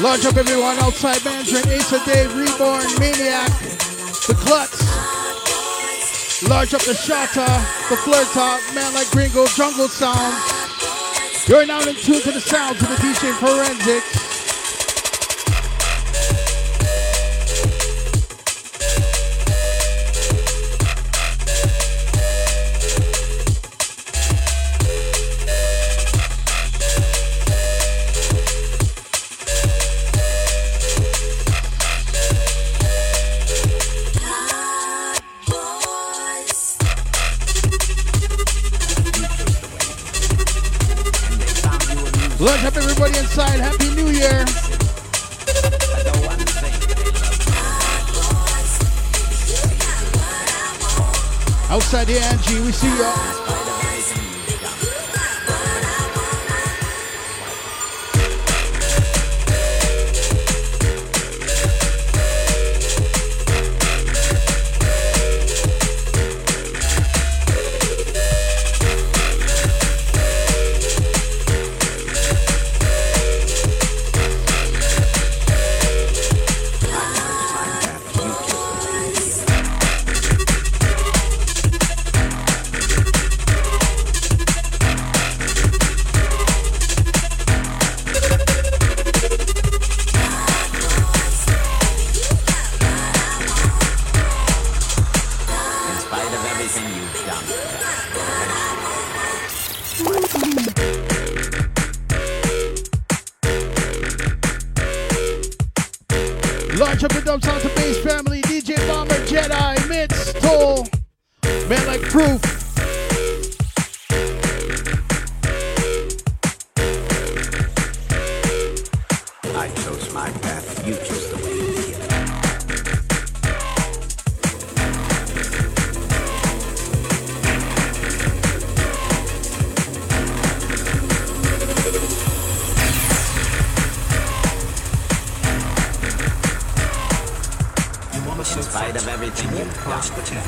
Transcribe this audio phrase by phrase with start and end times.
[0.00, 3.50] Large up everyone outside Mandarin, Asa Dave, Reborn, Maniac,
[4.28, 4.78] The Klutz.
[6.48, 7.46] Large up the Shata,
[7.88, 10.36] The Flirtop, Man Like Gringo, Jungle Sound.
[11.48, 14.07] You're now in tune to the sounds of the DJ Forensics.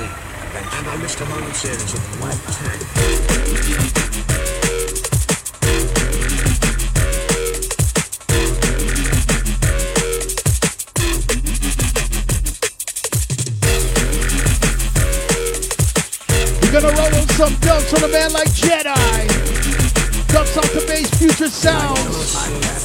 [0.01, 2.81] thing, and I missed a whole series of white tag?
[16.63, 19.27] We're gonna roll on some dubs on a man like Jedi.
[20.29, 22.80] Dubs off the bass, future sounds.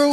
[0.00, 0.10] Crew.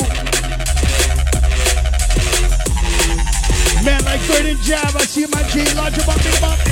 [3.84, 5.62] Man like Bird and Jab, I see my G.
[6.38, 6.66] About.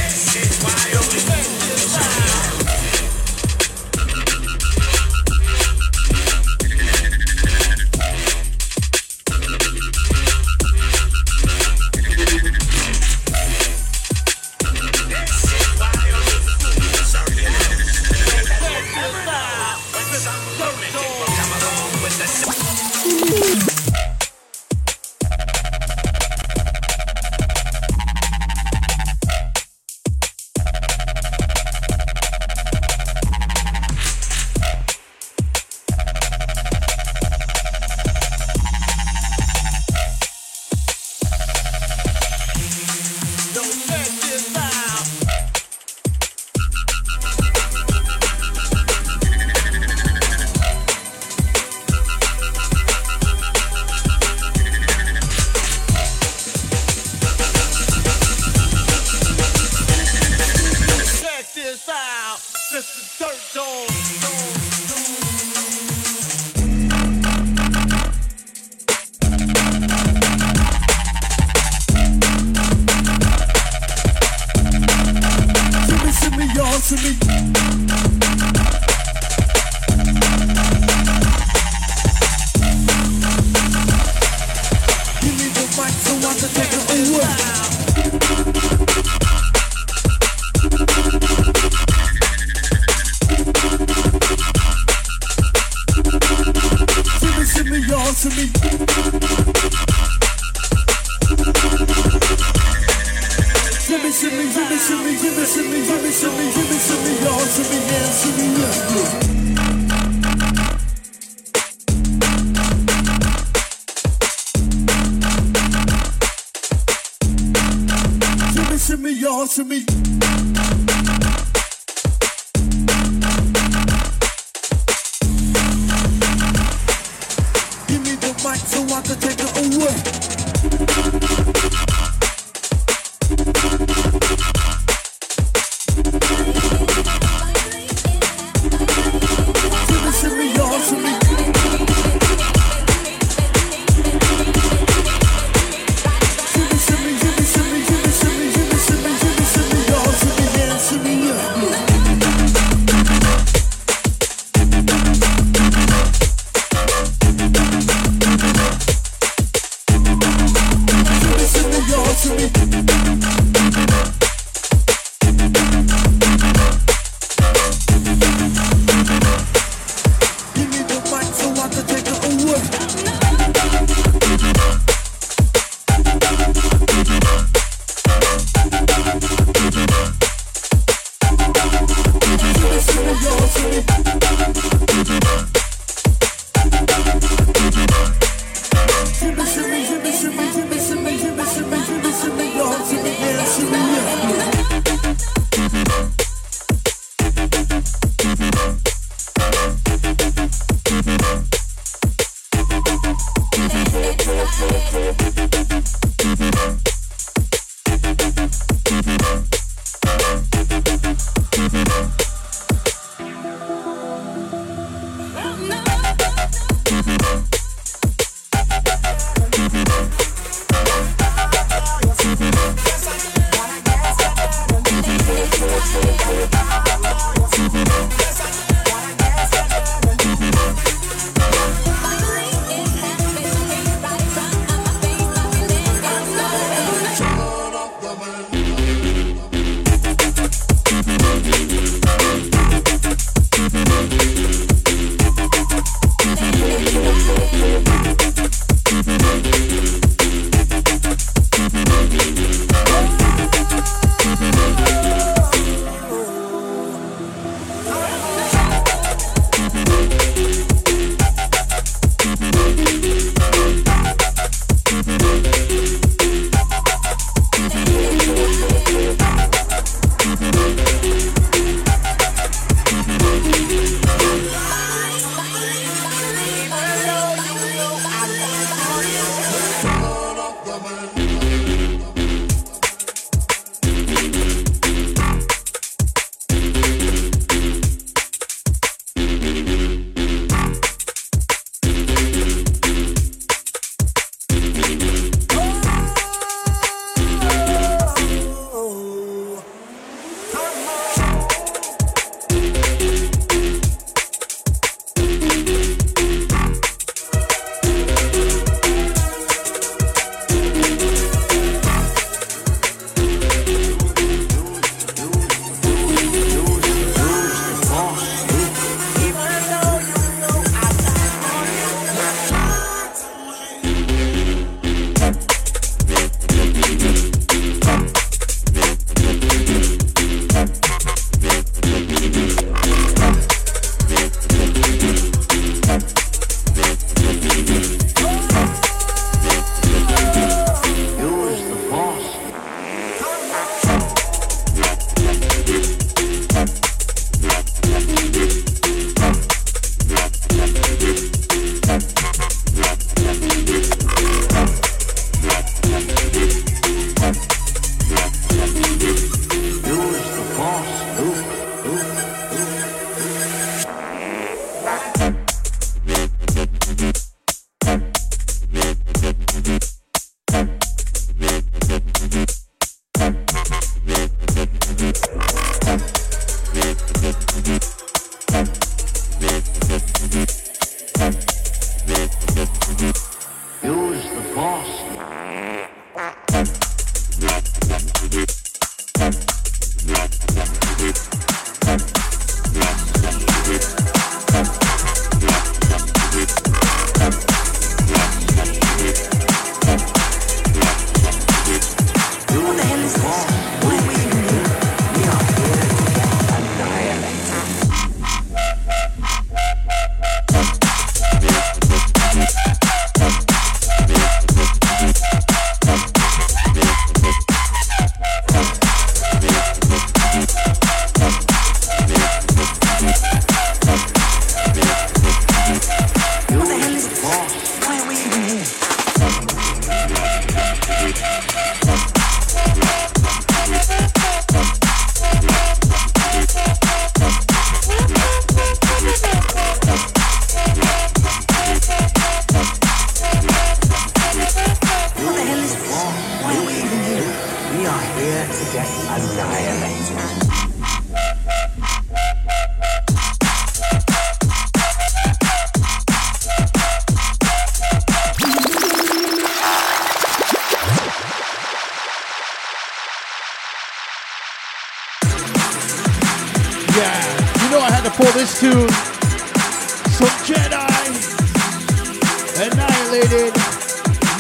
[473.15, 473.53] violated.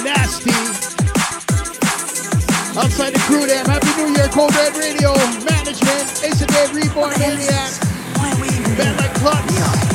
[0.03, 0.51] Nasty.
[2.77, 3.65] Outside the crew, damn.
[3.65, 5.13] Happy New Year, Code Red Radio.
[5.45, 6.23] Management.
[6.23, 7.71] Ace of Dead, Reborn Maniac.
[8.77, 9.94] Bad like Clutch.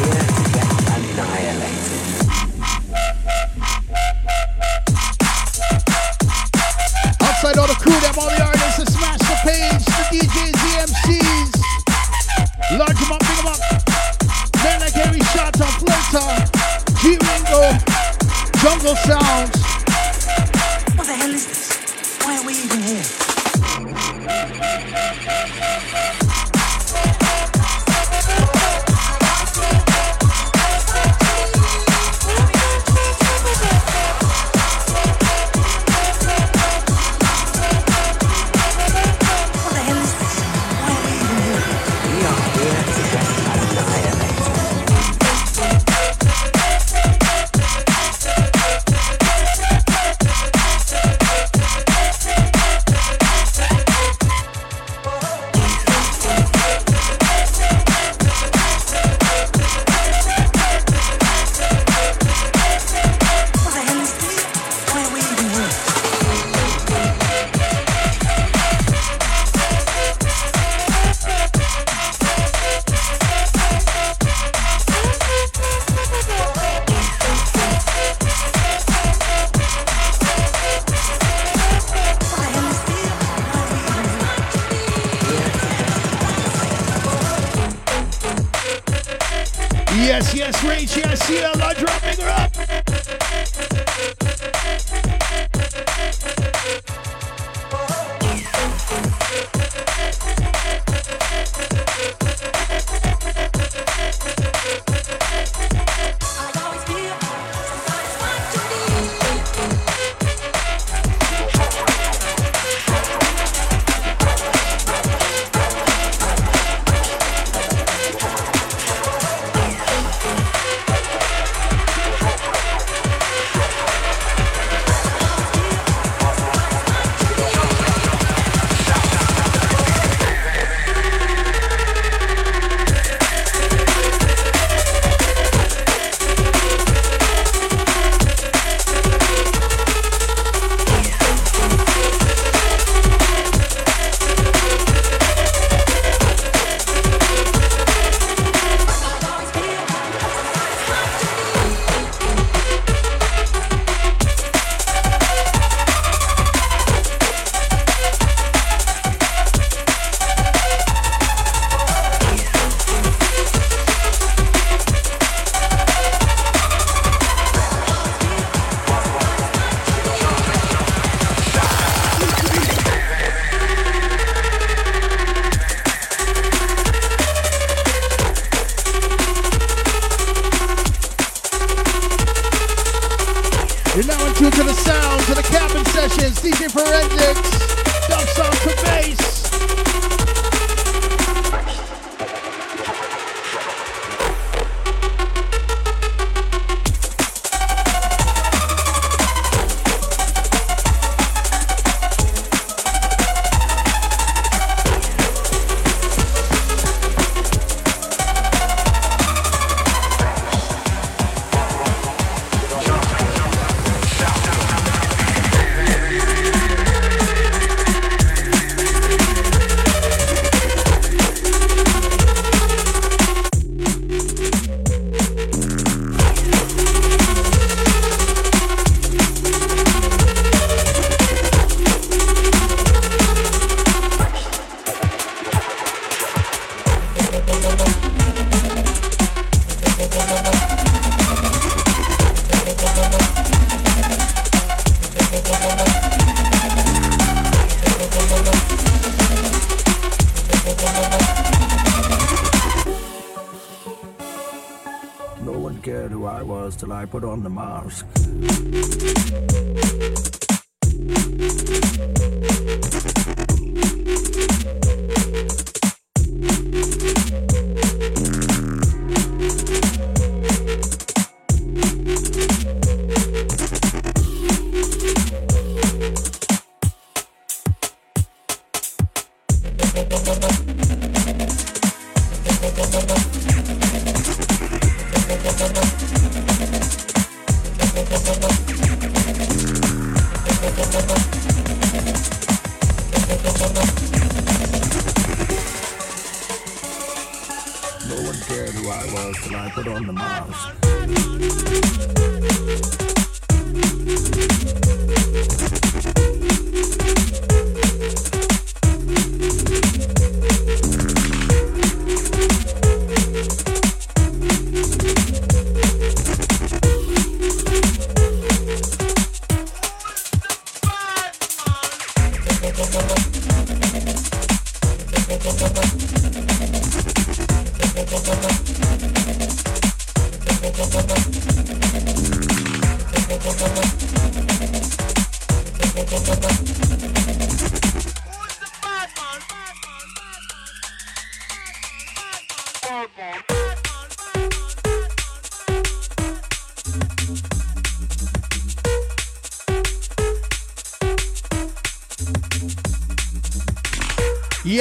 [257.10, 257.69] put on the mask.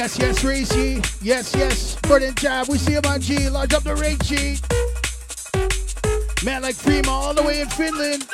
[0.10, 1.02] Yes, yes, Racy.
[1.22, 1.95] Yes, yes.
[2.02, 2.67] Burden Jab.
[2.67, 3.48] We see him on G.
[3.48, 4.60] Large up the rate sheet.
[6.43, 8.26] Man like Prima all the way in Finland.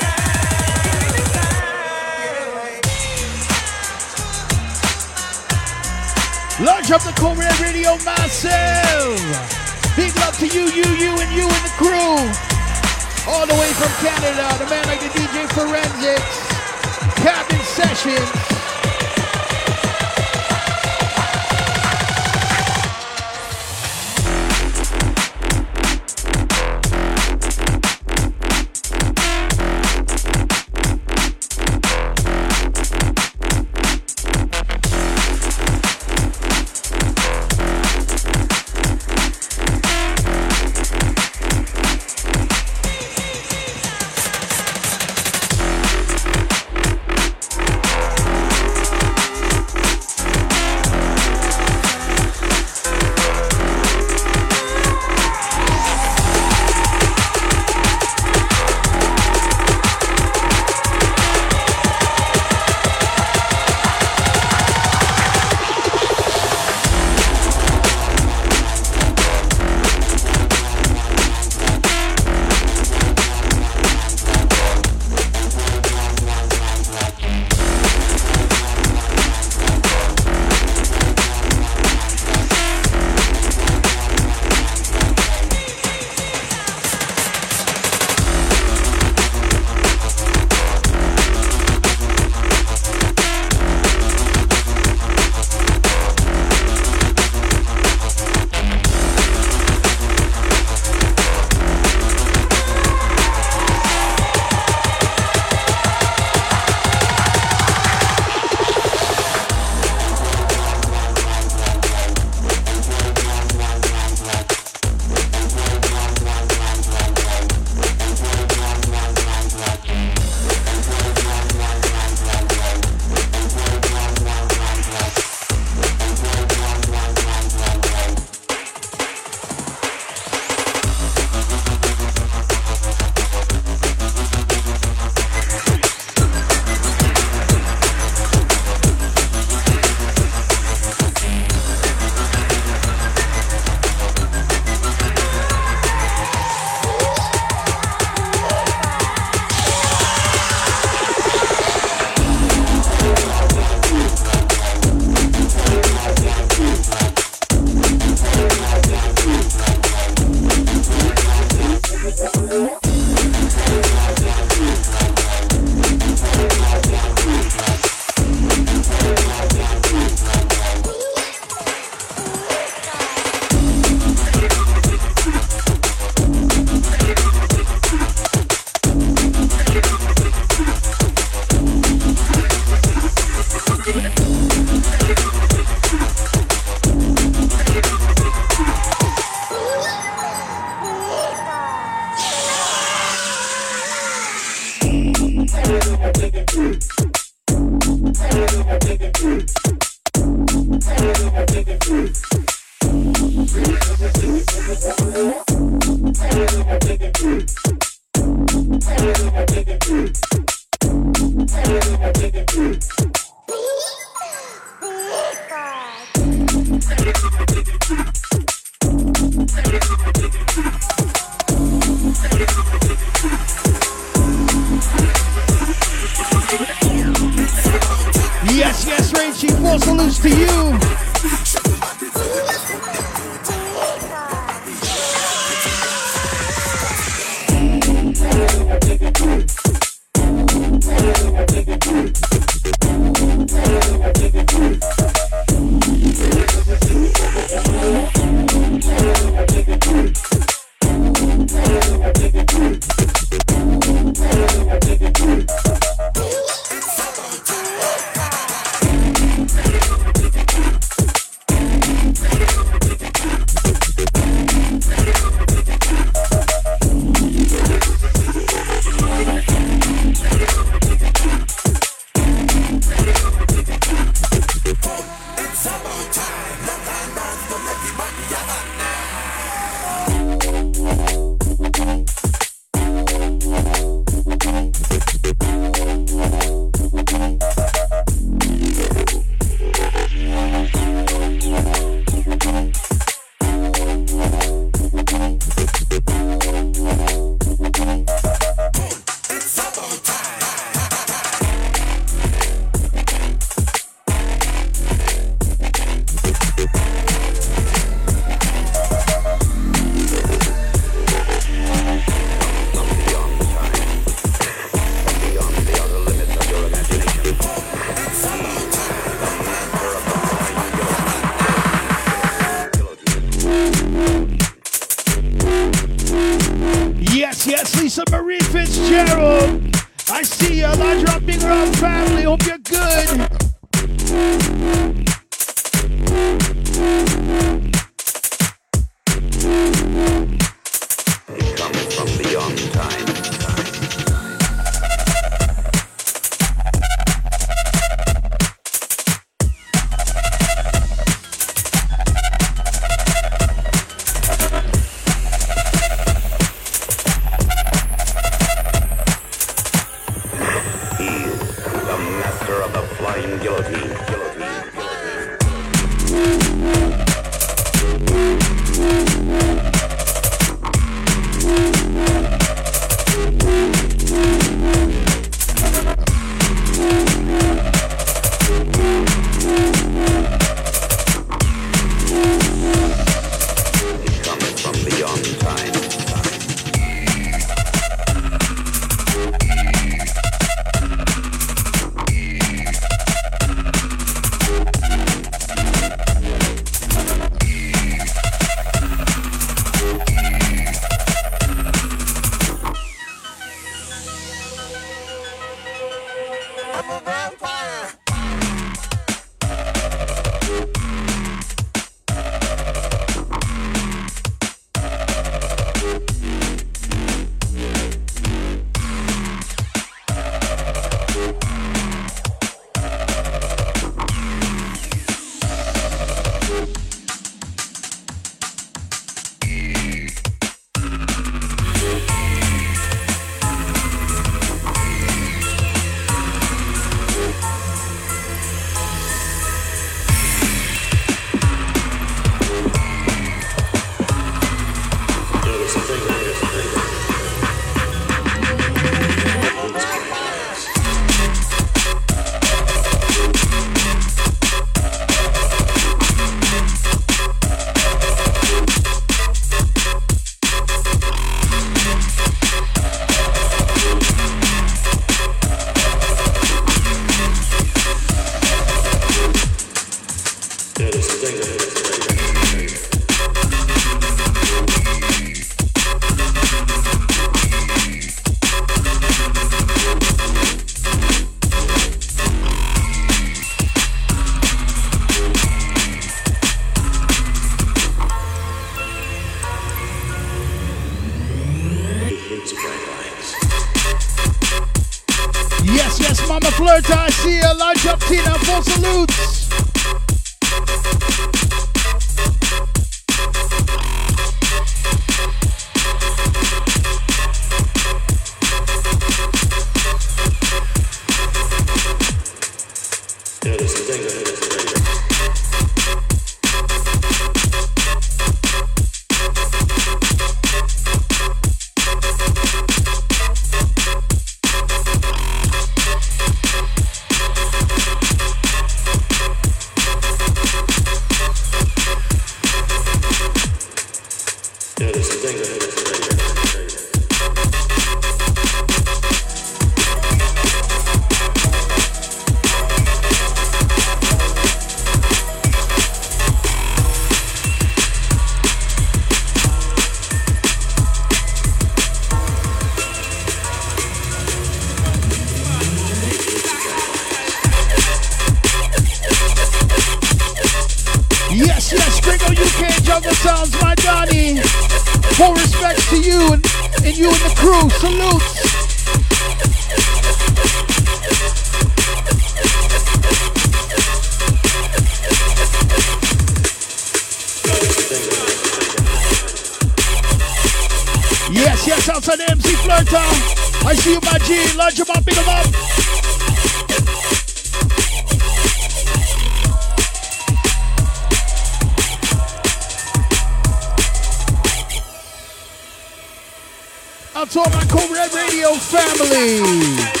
[599.11, 600.00] This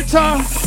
[0.00, 0.61] the man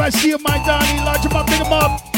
[0.00, 1.04] I see him, my Donnie.
[1.04, 2.09] Large him up, pick him up.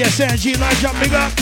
[0.00, 1.39] Yes, Angie, large up, big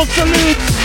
[0.00, 0.79] World.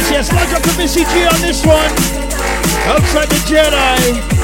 [0.00, 1.76] Yes, yes, large up to Missy G on this one.
[2.88, 4.39] Outside the Jedi.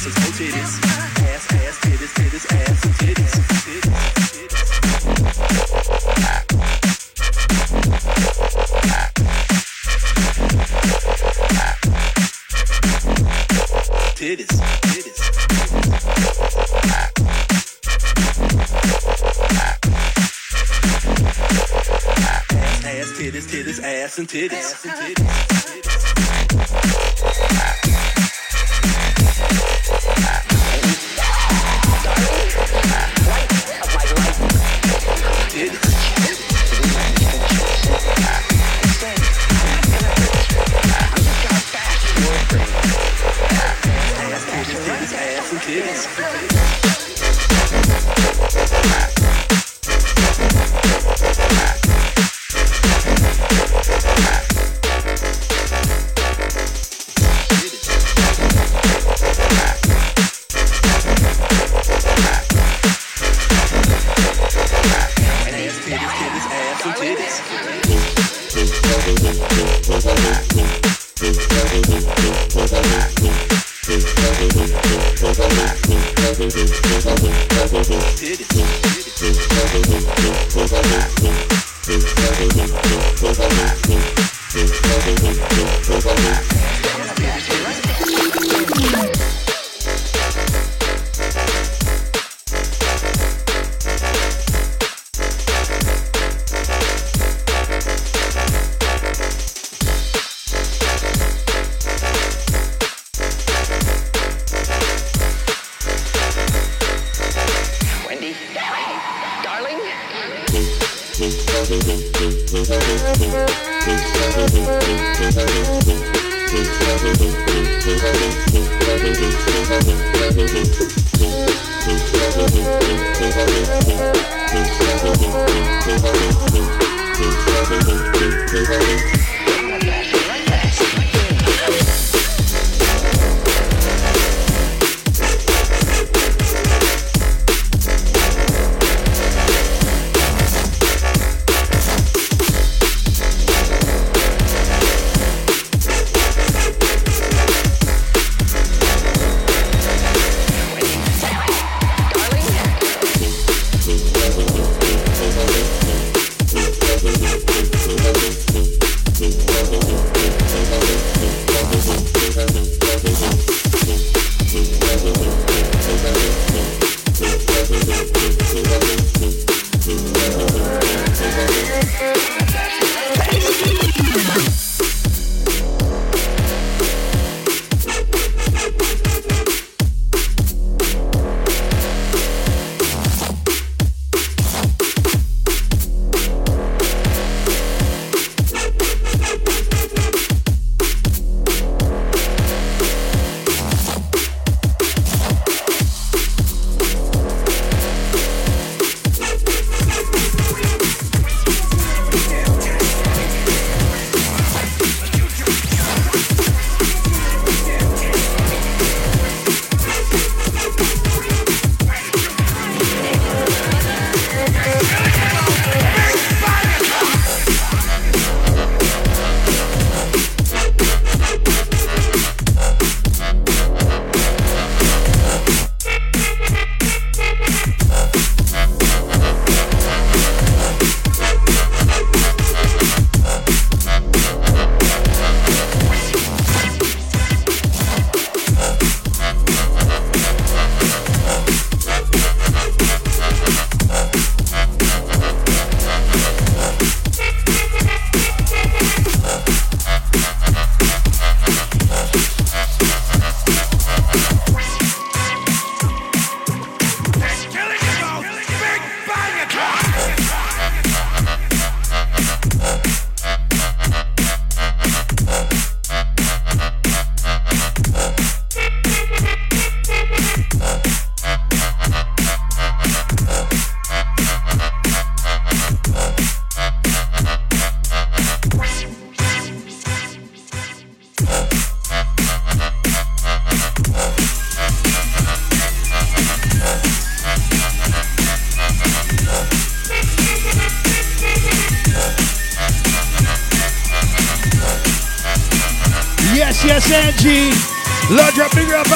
[0.00, 3.50] Ass, and titties, titties, titties, ass and titties,
[23.20, 24.89] titties, titties, ass and titties.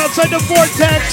[0.04, 1.03] outside the vortex.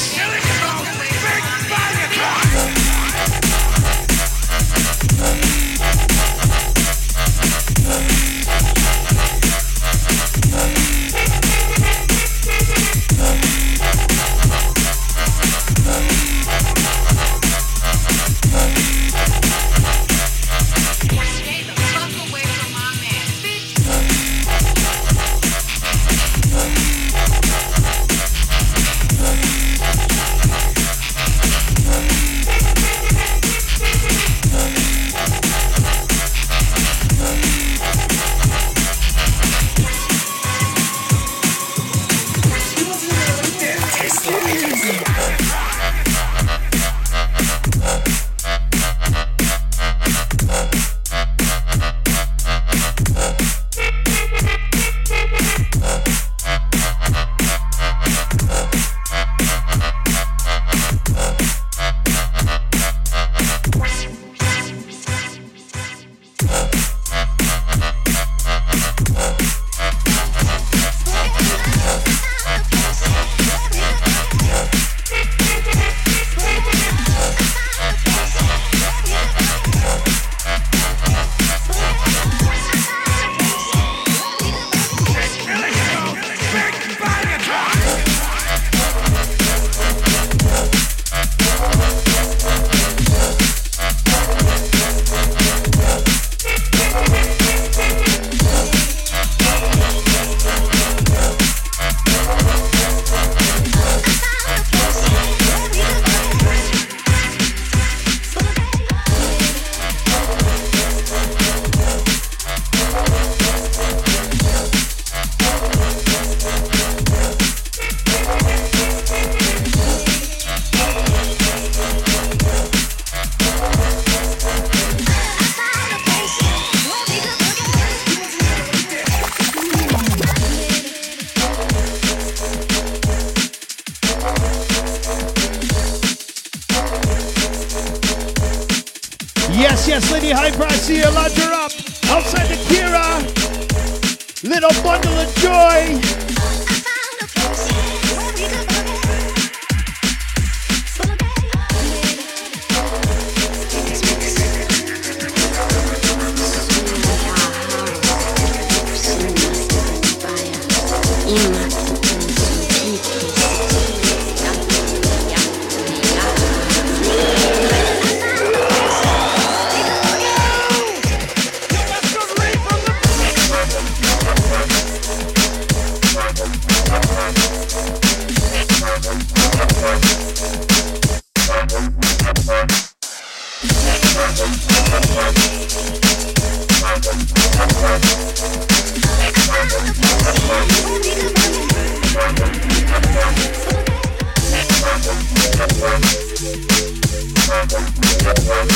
[198.43, 198.71] Yes,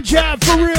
[0.00, 0.71] Jab for real.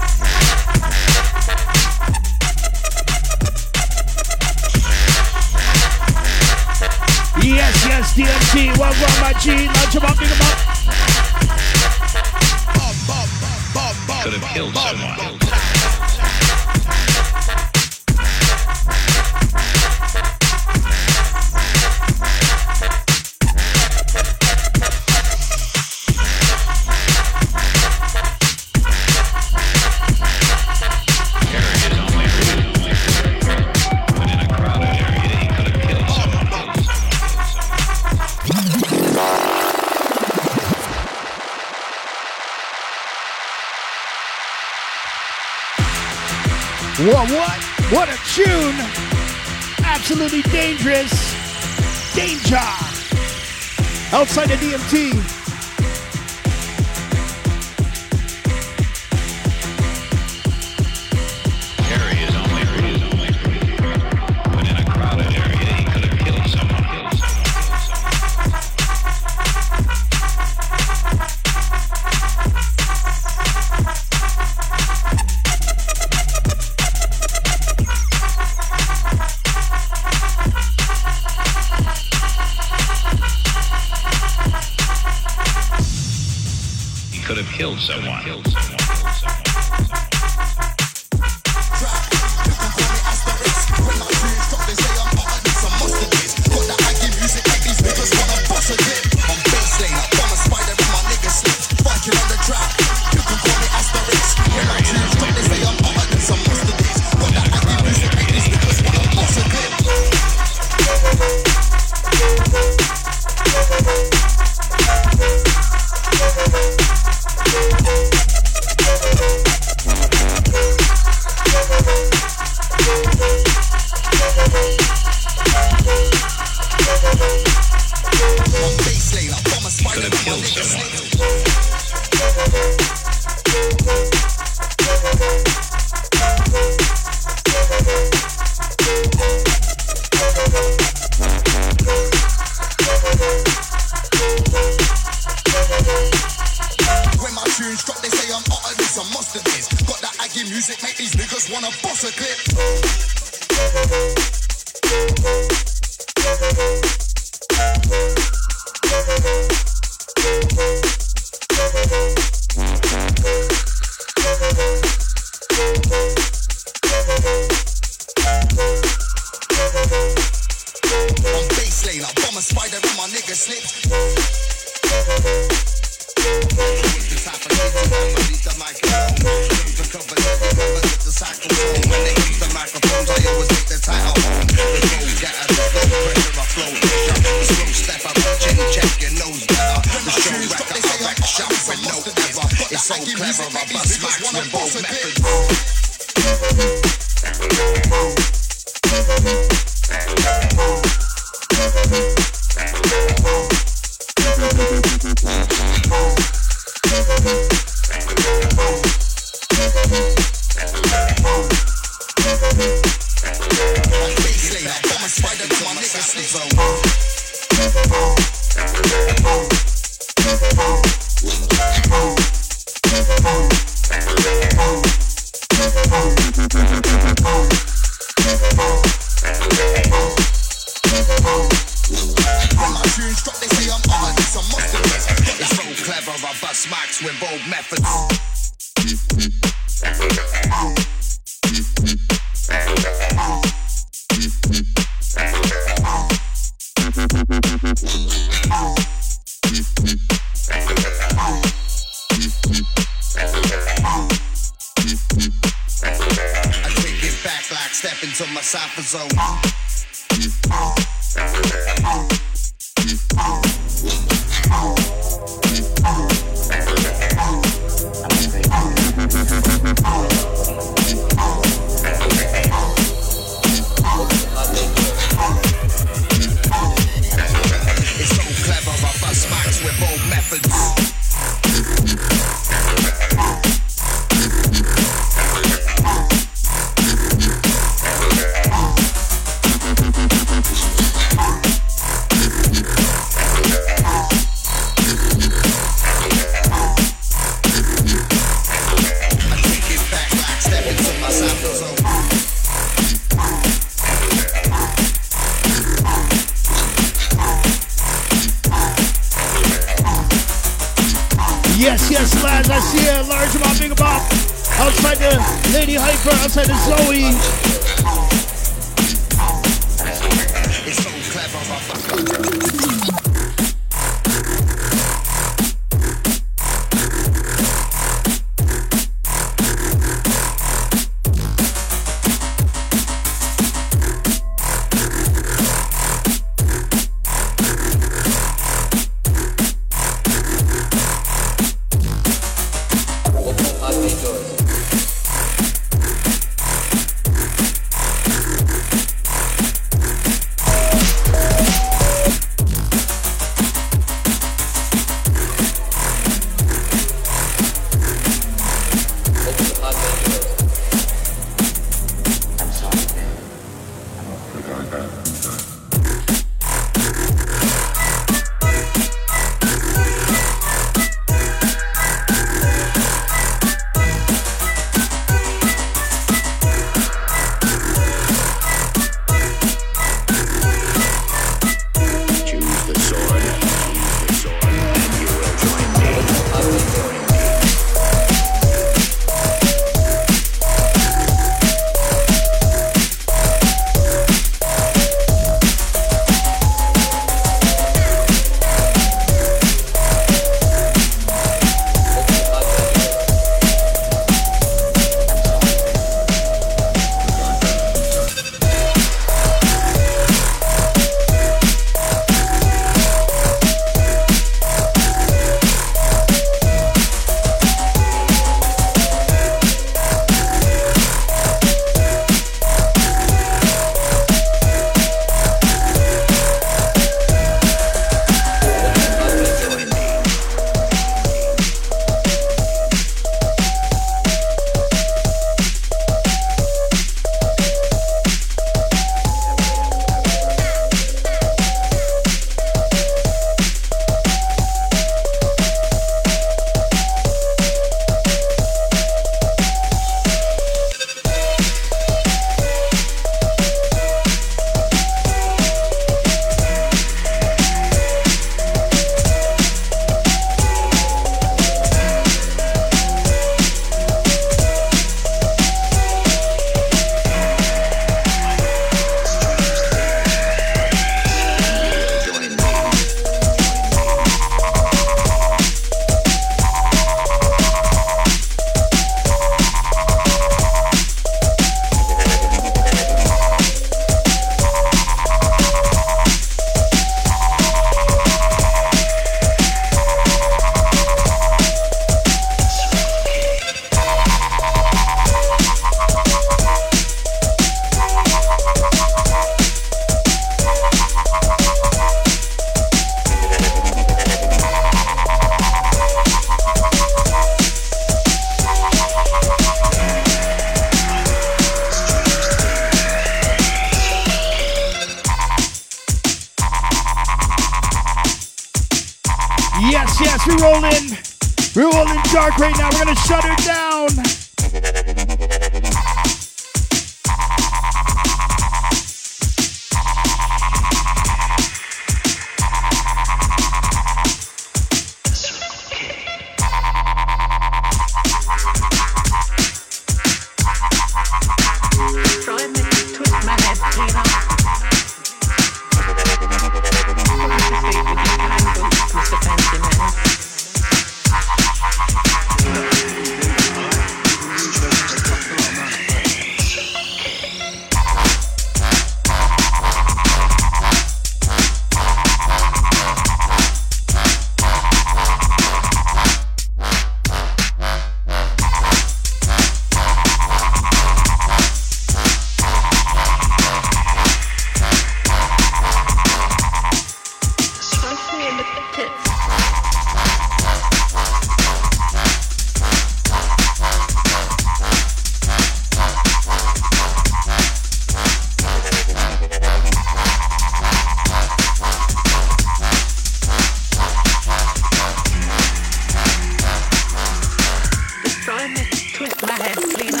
[599.41, 600.00] Head clean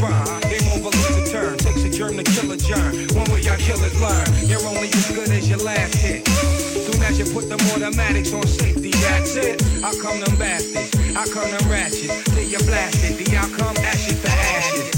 [0.00, 0.40] crime.
[0.48, 1.56] They won't believe turn.
[1.58, 2.92] Takes a germ to kill a germ.
[3.12, 4.26] One way I kill it, learn.
[4.48, 6.26] You're only as good as your last hit.
[6.26, 9.62] Soon as you put them automatics on safety, that's it.
[9.84, 10.90] I come them bastards.
[11.14, 12.24] I come them ratchets.
[12.32, 13.18] Then you blasted.
[13.20, 14.90] The outcome ashes to ashes.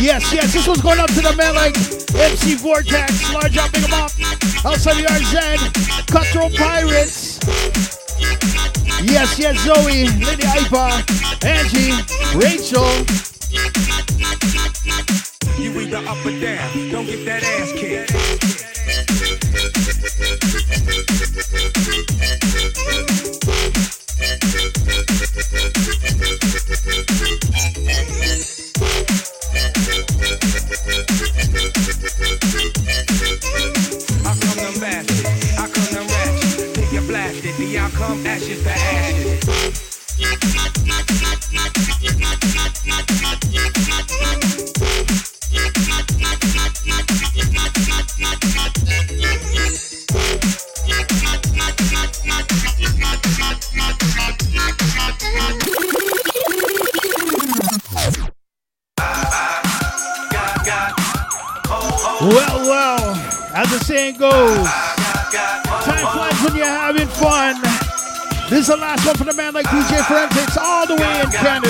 [0.00, 1.76] Yes, yes, this one's going up to the man like
[2.14, 4.10] MC Vortex, large up, big him up.
[4.64, 7.91] Outside Zen, RZ, Cutthroat Pirates.
[9.04, 11.02] Yes, yes, Zoe, Lady Ipa,
[11.44, 11.92] Angie,
[12.38, 12.86] Rachel.
[15.60, 18.12] You either up or down, don't get that ass kicked.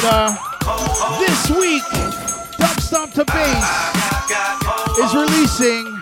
[0.03, 1.85] This week,
[2.59, 3.63] Dubstomp2Bass
[4.99, 5.97] is releasing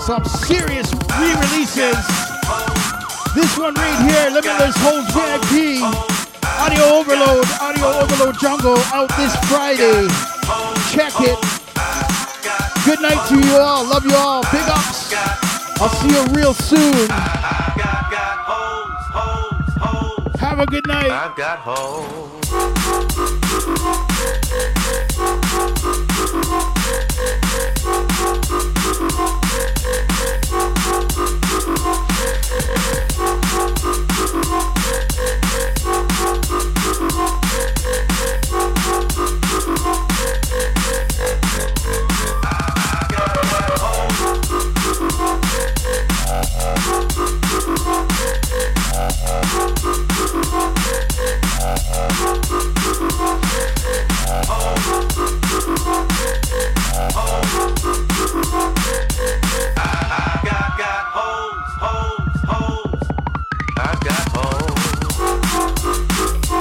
[0.00, 1.94] some serious re-releases.
[3.36, 5.80] This one right here, Limitless Holds VIP,
[6.58, 10.08] Audio Overload, Audio Overload Jungle out this Friday.
[10.90, 11.38] Check it.
[12.84, 13.84] Good night to you all.
[13.84, 14.42] Love you all.
[14.50, 15.14] Big ups.
[15.80, 17.08] I'll see you real soon.
[20.40, 21.12] Have a good night.
[21.12, 22.39] I've got hoes.
[22.50, 22.80] Thank
[24.76, 24.79] you.